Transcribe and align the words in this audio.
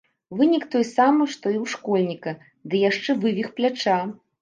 Вынік 0.37 0.63
той 0.75 0.85
самы 0.93 1.27
што 1.35 1.45
і 1.55 1.59
ў 1.63 1.75
школьніка, 1.75 2.35
ды 2.71 2.85
яшчэ 2.89 3.21
вывіх 3.23 3.57
пляча. 3.61 4.05